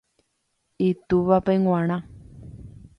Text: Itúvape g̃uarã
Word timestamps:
Itúvape 0.87 1.53
g̃uarã 1.63 1.97